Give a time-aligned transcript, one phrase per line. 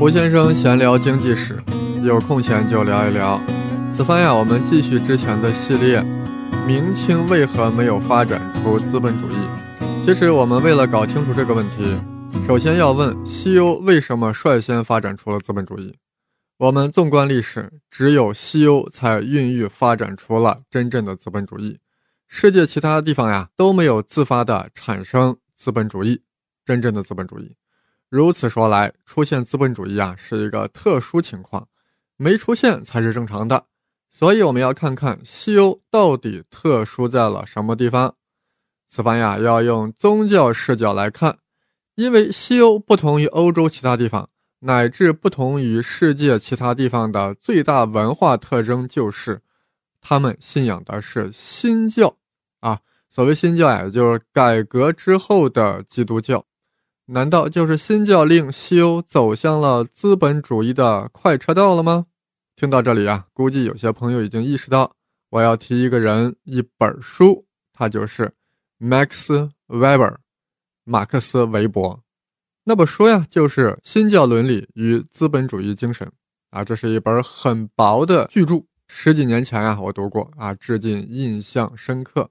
[0.00, 1.62] 胡先生闲聊经济史，
[2.02, 3.38] 有空闲就聊一聊。
[3.92, 6.02] 此番呀，我们继续之前的系列：
[6.66, 9.34] 明清为何没有发展出资本主义？
[10.02, 11.98] 其实我们为了搞清楚这个问题，
[12.46, 15.94] 首先要问西欧为什么率先发展出了资本主义？
[16.56, 21.78] 我们纵观历史，只有西欧才孕育发展出了真正的资本主义，
[22.26, 26.22] 世界其他地方呀都没有自发的产生资本主义，
[26.64, 27.54] 真正的资本主义。
[28.10, 31.68] 如此说来，出现资本主义啊是一个特殊情况，
[32.16, 33.66] 没出现才是正常的。
[34.10, 38.16] 所以我们要看看西欧到底特殊在了什么地方。
[38.88, 41.38] 此番呀要用宗教视角来看，
[41.94, 49.42] 因为西欧不同于欧洲其他地方，乃至不同于世界其他地方的最大文化特征就是，
[50.00, 52.16] 他们信仰的是新教
[52.58, 52.80] 啊。
[53.08, 56.44] 所谓新教呀，就是改革之后的基督教。
[57.12, 62.06] 难道就是新教令西欧走向了资本主义的快车道了吗？
[62.54, 64.94] 听到这里啊，估计有些朋友已经意识到，
[65.30, 68.32] 我要提一个人、一本书，他就是
[68.78, 70.18] Max Weber，
[70.84, 72.00] 马克思韦伯。
[72.62, 76.06] 那本书呀，就是《新教伦理与资本主义精神》
[76.50, 82.30] 啊，这是一本很薄的巨著，十几年前啊，我读过啊，至今印象深刻。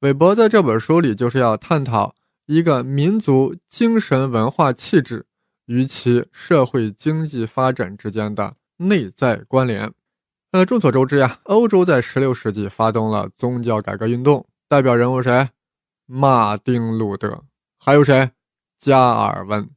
[0.00, 2.14] 韦伯在这本书里就是要探讨。
[2.46, 5.26] 一个民族精神文化气质
[5.66, 9.92] 与其社会经济发展之间的内在关联。
[10.50, 15.48] 呃，众所周知呀，欧洲在16世纪发动了宗教改革运动，代表人物谁？
[16.06, 17.44] 马丁·路德，
[17.78, 18.30] 还有谁？
[18.78, 19.70] 加尔文。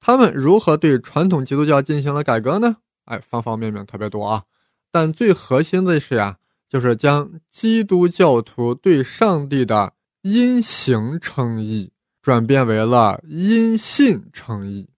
[0.00, 2.78] 他们如何对传统基督教进行了改革呢？
[3.04, 4.44] 哎，方方面面特别多啊。
[4.90, 11.92] 但最核心的是呀，就是将基督教徒对上帝的因行称义。
[12.20, 14.88] 转变为了因信称义，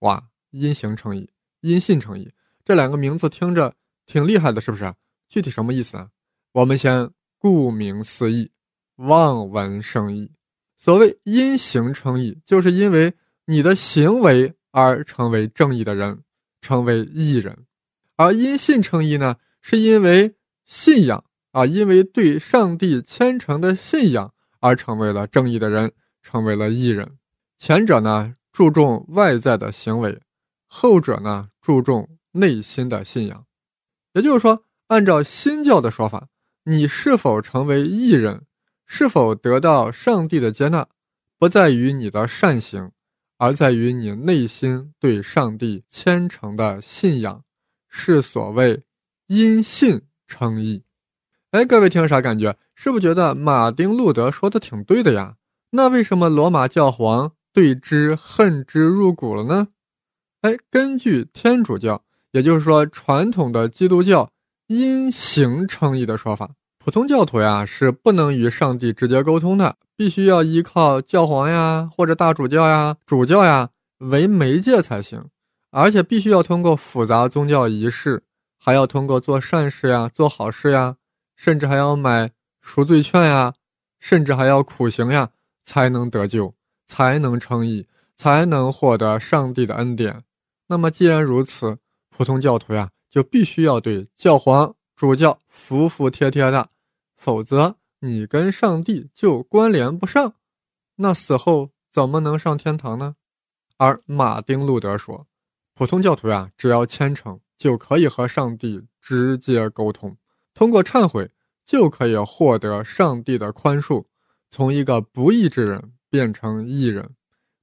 [0.00, 2.32] 哇，因行称义，因信称义，
[2.64, 3.74] 这两个名字听着
[4.06, 4.92] 挺厉害的，是不是？
[5.28, 6.08] 具体什么意思呢？
[6.52, 8.50] 我们先顾名思义，
[8.96, 10.32] 望文生义。
[10.76, 13.14] 所谓因行称义，就是因为
[13.46, 16.22] 你的行为而成为正义的人，
[16.60, 17.54] 成为义人；
[18.16, 25.92] 而因信称义呢，是因为信仰啊，因为对上帝虔诚的信仰而成为了正义的人。
[26.30, 27.16] 成为了艺人，
[27.56, 30.20] 前者呢注重外在的行为，
[30.66, 33.46] 后者呢注重内心的信仰。
[34.12, 36.28] 也就是说，按照新教的说法，
[36.64, 38.44] 你是否成为艺人，
[38.84, 40.86] 是否得到上帝的接纳，
[41.38, 42.90] 不在于你的善行，
[43.38, 47.42] 而在于你内心对上帝虔诚的信仰，
[47.88, 48.82] 是所谓
[49.28, 50.82] 因信称义。
[51.52, 52.58] 哎，各位听啥感觉？
[52.74, 55.36] 是不是觉得马丁路德说的挺对的呀？
[55.70, 59.68] 那为什么罗马教皇对之恨之入骨了呢？
[60.40, 64.30] 哎，根据天主教，也就是说传统的基督教
[64.68, 73.68] 因行称义的说法，普通教徒呀是不能与上帝直接沟通的，必须要依靠教皇呀或者大主教呀、主教呀
[73.98, 75.26] 为媒介才行，
[75.70, 78.22] 而且必须要通过复杂宗教仪式，
[78.58, 80.96] 还要通过做善事呀、做好事呀，
[81.36, 82.30] 甚至还要买
[82.62, 83.52] 赎罪券呀，
[83.98, 85.28] 甚至还要苦行呀。
[85.68, 86.54] 才能得救，
[86.86, 87.86] 才能称义，
[88.16, 90.24] 才能获得上帝的恩典。
[90.68, 91.76] 那么，既然如此，
[92.08, 96.70] 普通教徒呀，就必须要对教皇、主教服服帖帖的，
[97.18, 100.32] 否则你跟上帝就关联不上。
[100.96, 103.16] 那死后怎么能上天堂呢？
[103.76, 105.26] 而马丁·路德说，
[105.74, 110.16] 普通教徒呀，只要虔诚，就可以和上帝直接沟通，
[110.54, 111.30] 通过忏悔
[111.66, 114.06] 就可以获得上帝的宽恕。
[114.50, 117.10] 从一个不义之人变成义人，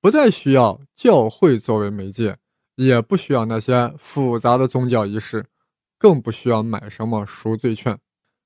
[0.00, 2.38] 不再需要教会作为媒介，
[2.74, 5.46] 也不需要那些复杂的宗教仪式，
[5.98, 7.98] 更不需要买什么赎罪券。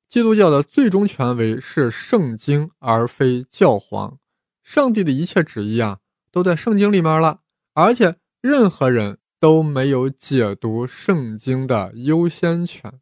[0.08, 4.18] 基督教的最终权威是圣经，而非教皇。
[4.62, 5.98] 上帝的一切旨意啊，
[6.32, 7.40] 都在圣经里面了，
[7.74, 13.00] 而且任何人都没有解读圣经的优先权。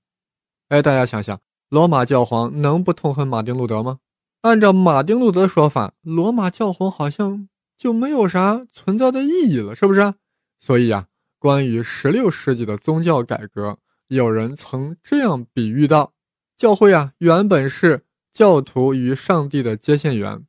[0.68, 4.00] 哎，大家想想，罗马教皇能不痛恨马丁路德吗？
[4.42, 10.14] 按照马丁路德说法，罗马教皇好像就没有啥存在的意义了，是不是？
[10.60, 11.06] 所以啊，
[11.38, 16.12] 关于16世纪的宗教改革，有人曾这样比喻道：
[16.56, 20.44] 教会啊，原本是教徒与上帝的接线员，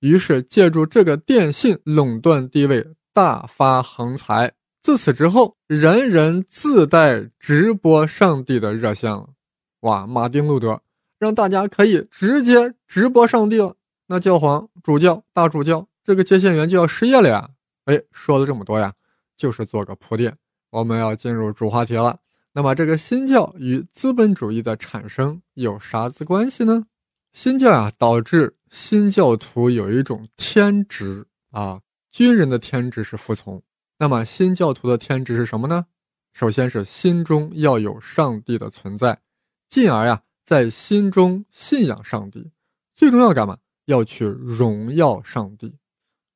[0.00, 4.52] 于是借助这个电信垄断地位，大发横财。
[4.82, 9.30] 自此之后，人人自带直播上帝的热线了。
[9.80, 10.82] 哇，马丁路德。
[11.22, 13.76] 让大家可以直接直播上帝了，
[14.08, 17.50] 那教皇、主教、大主教这个接线员就要失业了呀！
[17.84, 18.92] 哎，说了这么多呀，
[19.36, 20.36] 就是做个铺垫，
[20.70, 22.18] 我们要进入主话题了。
[22.54, 26.86] 那么，这个新教与资本主义的产生有啥子关系呢？
[27.32, 33.62] 新教啊，导致新教徒有一种天职啊，军人的天职是服从。
[34.00, 35.86] 那么，新教徒的天职是什么呢？
[36.32, 39.20] 首先是心中要有上帝的存在，
[39.68, 42.50] 进而呀，在心中信仰上帝。
[42.94, 43.58] 最重要干嘛？
[43.86, 45.76] 要去荣耀上帝。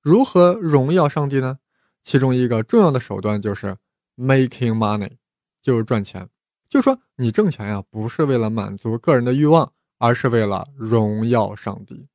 [0.02, 1.58] 如何荣耀上帝呢？
[2.02, 3.76] 其中一个重要的手段就是
[4.16, 5.16] making money。
[5.62, 6.28] 就是赚钱，
[6.68, 12.06] 就说你挣钱呀，不是为了满足个人的欲望，而是为了荣耀上帝。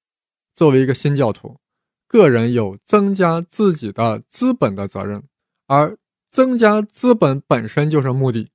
[0.55, 1.59] 作为一个新教徒，
[2.07, 5.21] 个人有增加自己的资本的责任，
[5.67, 5.97] 而
[6.29, 8.49] 增加资本本身就是目的，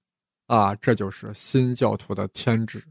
[0.46, 2.82] 啊，这就是新教徒的天职。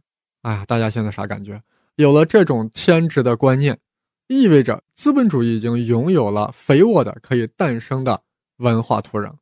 [0.45, 1.63] 哎呀，大家现在啥感觉？
[1.95, 3.79] 有了这种天职的观念，
[4.27, 8.21] 意味着资本主义已经拥有了肥沃的可以诞生的
[8.57, 9.33] 文化土壤。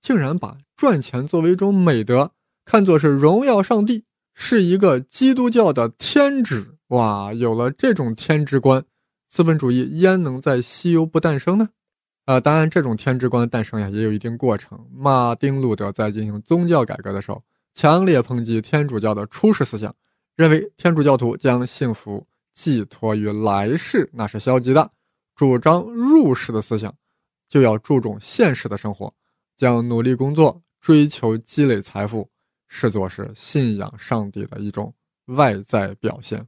[0.00, 2.30] 竟然把赚钱作为一种美德，
[2.64, 4.04] 看作是荣耀上帝，
[4.34, 6.76] 是一个基督教的天职。
[6.88, 8.84] 哇，有了这种天职观，
[9.26, 11.70] 资本主义焉能在西游不诞生呢？
[12.26, 14.78] 啊，当然，这种天职观的诞生呀，也有一定过程。
[14.94, 17.42] 马丁·路德在进行宗教改革的时候，
[17.74, 19.92] 强烈抨击天主教的初始思想，
[20.36, 24.82] 认为天主教徒将幸福寄托于来世，那是消极的；
[25.34, 26.94] 主张入世的思想，
[27.48, 29.12] 就要注重现实的生活。
[29.54, 32.28] 将努力工作、追求积累财富
[32.66, 34.92] 视作是信仰上帝的一种
[35.26, 36.44] 外在表现。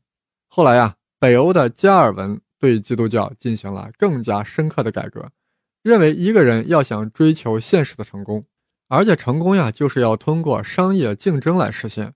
[0.48, 5.30] 后来呀，北欧的加尔文对基督教进行了更加深刻的改革，
[5.82, 8.44] 认为一个人要想追求现实的成功，
[8.88, 12.14] 而且成功呀，就是要通过商业竞争来实现。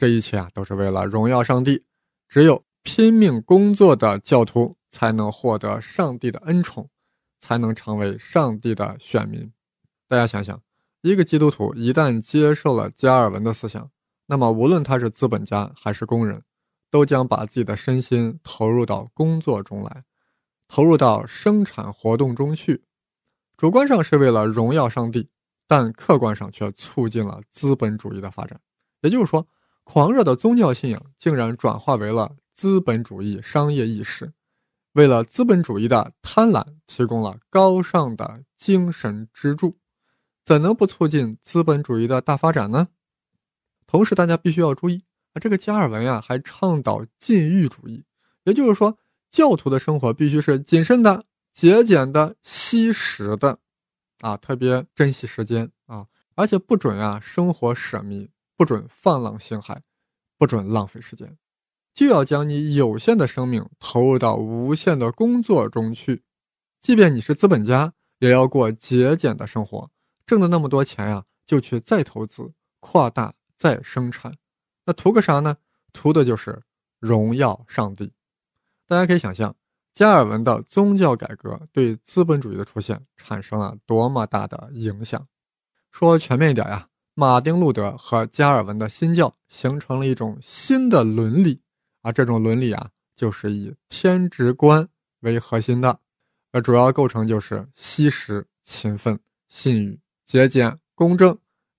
[0.00, 1.84] 这一切啊，都是为了荣耀上帝。
[2.26, 6.88] 只有拼命工作的教徒才能获得上帝的恩宠，
[7.38, 9.52] 才能成为上帝的选民。
[10.08, 10.58] 大家想想，
[11.02, 13.90] 一个基督徒一旦接受了加尔文的思想，
[14.24, 16.42] 那么无论他是资本家还是工人，
[16.90, 20.04] 都将把自己的身心投入到工作中来，
[20.66, 22.84] 投入到生产活动中去。
[23.58, 25.28] 主观上是为了荣耀上帝，
[25.68, 28.58] 但客观上却促进了资本主义的发展。
[29.02, 29.46] 也就是说，
[29.84, 34.32] 狂热的宗教信仰竟然转化为了资本主义商业意识。
[34.92, 39.78] 为了资本主义的贪婪提供了高尚的精神支柱。
[40.42, 42.88] 怎能不促进资本主义的大发展呢？
[43.86, 48.04] 同时，大家必须要注意啊，这个加尔文呀还倡导禁欲主义，
[48.42, 48.98] 也就是说，
[49.30, 53.58] 教徒的生活必须是谨慎的、节俭的、惜时的，
[54.20, 58.30] 啊，特别珍惜时间啊，而且不准啊生活舍密，
[58.60, 59.78] 不准放浪形骸，
[60.36, 61.38] 不准浪费时间，
[61.94, 66.24] 就要将你有限的生命投入到无限的工作中去，
[66.78, 69.90] 即便你是资本家，也要过节俭的生活。
[70.26, 74.36] 挣的那么多钱呀，就去再投资、扩大、再生产，
[74.84, 75.56] 那图个啥呢？
[75.94, 76.60] 图的就是
[76.98, 78.12] 荣耀上帝。
[78.86, 79.56] 大家可以想象，
[79.94, 85.26] 加尔文的宗教改革对资本主义的出现产生了多么大的影响。
[85.90, 86.89] 说全面一点呀，
[87.20, 91.60] 马丁·路德和加尔文的新教形成了一种新的伦理
[92.00, 94.88] 啊，这种伦理啊，就是以天职观
[95.20, 96.00] 为核心的，
[96.52, 100.00] 呃，主要构成就是惜时、勤奋、信誉。
[100.24, 101.36] 节俭、公正，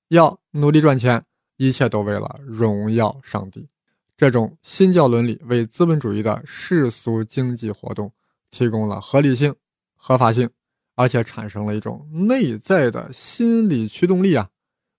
[0.10, 1.26] 要努力赚钱，
[1.58, 3.68] 一切都为了荣耀上帝。
[4.16, 8.14] 这种新教伦理为资本主义的世俗经济活动
[8.52, 9.56] 提供了合理性、
[9.96, 10.48] 合法性，
[10.94, 14.50] 而且产生了一种内在的心理驱动力啊！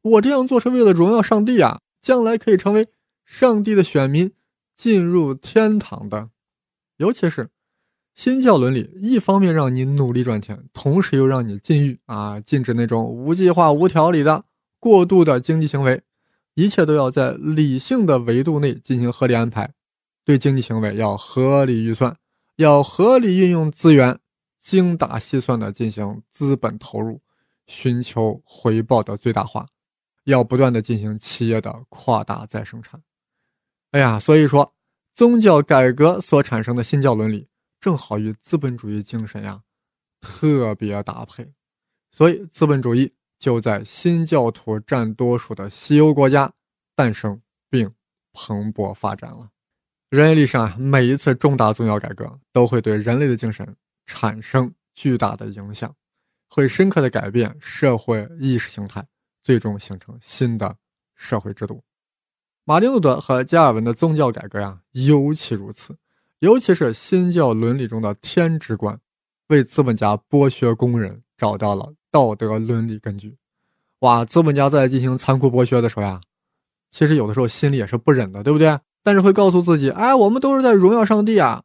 [0.02, 2.88] 我这样做是为了荣耀上帝啊，将来可以成为
[3.25, 4.32] 上帝的选民，
[4.76, 6.30] 进入天堂的。
[6.97, 7.50] 尤其是。
[8.14, 14.44] 新教伦理一方面让你努力赚钱，同时又让你禁欲啊，禁止那种无计划、无条理的
[14.78, 16.02] 过度的经济行为，
[16.52, 19.73] 一切都要在理性的维度内进行合理安排。
[20.26, 22.14] 对经济行为要合理预算，
[22.56, 24.18] 要合理运用资源，
[24.59, 27.23] 精打细算的进行资本投入，
[27.66, 29.66] 寻求回报的最大化，
[30.25, 33.02] 要不断的进行企业的扩大再生产。
[33.93, 34.75] 哎呀，所以说
[35.14, 37.49] 宗教改革所产生的新教伦理。
[37.81, 39.62] 正好与资本主义精神呀
[40.21, 41.52] 特别搭配，
[42.12, 46.52] 所以资本主义就在新教徒占多数的西欧国家
[46.95, 47.93] 诞生并
[48.33, 49.50] 蓬勃发展了。
[50.11, 53.76] 人类历史上每一次重大宗教改革都会对人类的精神
[54.07, 55.93] 产生巨大的影响，
[56.49, 59.05] 会深刻的改变社会意识形态，
[59.42, 60.76] 最终形成新的
[61.14, 61.82] 社会制度。
[62.64, 65.96] 马丁路德和加尔文的宗教改革呀，尤其如此。
[66.38, 68.99] 尤其是新教伦理中的天职观，
[69.49, 73.37] 为资本家剥削工人找到了道德伦理根据。
[74.00, 76.20] 哇，资本家在进行残酷剥削的时候呀，
[76.90, 78.78] 其实有的时候心里也是不忍的，对不对？
[79.02, 81.64] 但是会告诉自己，哎，我们都是在荣耀上帝啊。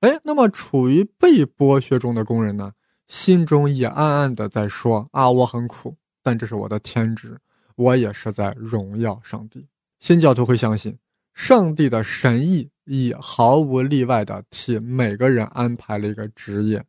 [0.00, 2.72] 哎，那么处于被剥削中的工人呢，
[3.06, 7.38] 心中也暗暗的在说啊，我很苦，但这是我的天职，
[7.76, 9.66] 我也是在荣耀上帝。
[9.98, 10.98] 新教徒会相信，
[11.34, 16.84] 上帝的神意已毫无例外的替每个人安排了一个职业，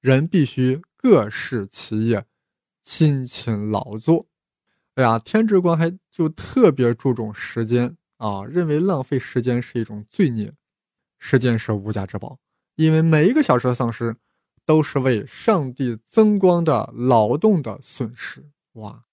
[0.00, 2.24] 人必须各事其业，
[2.82, 4.26] 辛勤劳作。
[4.94, 10.52] 哎呀，天职观还就特别注重时间啊，认为浪费时间是一种罪孽。
[11.18, 12.38] 时间是无价之宝，
[12.76, 14.14] 因为每一个小时的丧失，
[14.66, 18.44] 都是为上帝增光的劳动的损失。
[18.74, 19.04] 哇，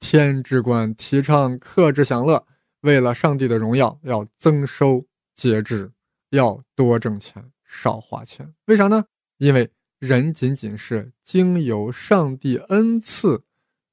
[0.00, 2.46] 天之官提倡克制享乐，
[2.80, 5.92] 为了上帝的荣耀，要增收节制，
[6.30, 8.54] 要多挣钱，少花钱。
[8.66, 9.04] 为啥呢？
[9.38, 13.44] 因为人仅仅是经由上帝恩赐。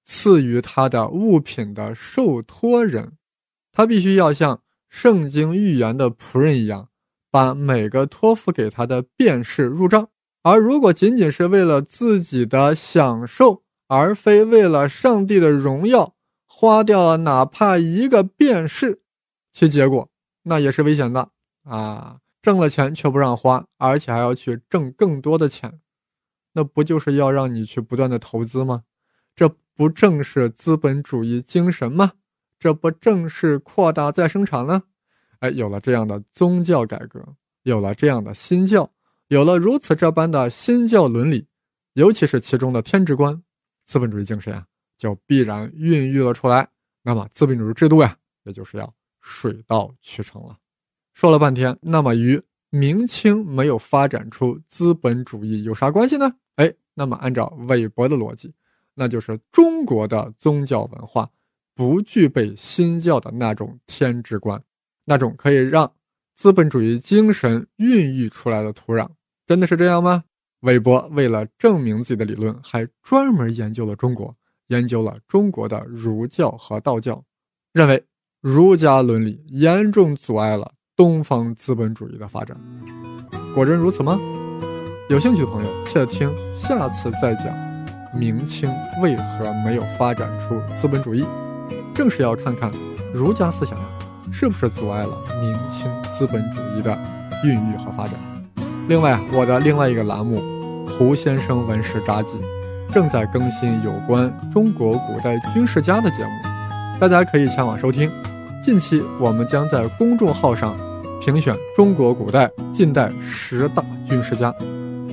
[0.05, 3.13] 赐予他的物品的受托人，
[3.71, 6.89] 他必须要像圣经预言的仆人一样，
[7.31, 10.09] 把每个托付给他的便士入账。
[10.41, 19.01] 而如果仅仅是为了自己的享受，而非为了上帝的荣耀，花掉了哪怕一个便士，
[19.51, 20.09] 其结果
[20.43, 21.29] 那也是危险的
[21.63, 22.19] 啊！
[22.41, 25.79] 挣了钱却不让花，而且还要去挣更多的钱，
[26.53, 28.83] 那不就是要让你去不断的投资吗？
[29.35, 29.55] 这。
[29.75, 32.11] 不正是资本主义精神吗？
[32.59, 34.83] 这不正是扩大再生产呢？
[35.39, 38.91] 哎，有了这样的宗教改革，有了这样的新教，
[39.29, 41.47] 有了如此这般的新教伦理，
[41.93, 43.41] 尤其是其中的天职观，
[43.83, 44.65] 资本主义精神啊，
[44.97, 46.67] 就必然孕育了出来。
[47.01, 50.57] 那么，资本主义制度呀，也就是要水到渠成了。
[51.13, 56.33] 说了半天，那么与明清没有发展出资本主义有啥关系呢？
[56.55, 58.53] 哎，那么按照韦伯的逻辑。
[58.95, 61.29] 那就是中国的宗教文化
[61.73, 64.63] 不具备新教的那种天职观，
[65.03, 65.91] 那种可以让
[66.35, 69.09] 资本主义精神孕育出来的土壤，
[69.47, 70.23] 真的是这样吗？
[70.63, 74.33] 韦伯为了证明自己的理论，还专门研究了中国，
[74.67, 77.21] 研究了中国的儒教和道教，
[77.73, 78.01] 认为
[78.39, 82.57] 儒家伦理严重阻碍了东方资本主义的发展。
[83.53, 84.17] 果真如此吗？
[85.09, 87.53] 有兴趣的朋友，且听下次再讲。
[88.17, 88.69] 明清
[89.01, 91.25] 为何没有发展出资本主义？
[91.93, 92.71] 正是要看看
[93.13, 93.85] 儒家思想呀，
[94.31, 96.97] 是不是阻碍了明清资本主义的
[97.43, 98.13] 孕育和发展。
[98.87, 100.37] 另外，我的另外一个栏目
[100.97, 102.37] 《胡先生文史札记》
[102.93, 106.31] 正在更新有关中国古代军事家的节目，
[106.99, 108.11] 大家可以前往收听。
[108.61, 110.77] 近期我们将在公众号上
[111.19, 114.53] 评选中国古代、近代十大军事家，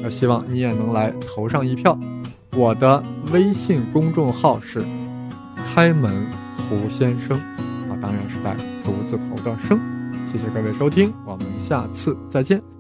[0.03, 1.99] 那希望你也能来投上一票。
[2.55, 4.83] 我的微信公众号是
[5.75, 6.27] “开门
[6.69, 7.39] 胡先生”，
[7.89, 9.81] 啊，当然是带竹字头的“生”。
[10.31, 12.80] 谢谢各位收听，我们下次再见。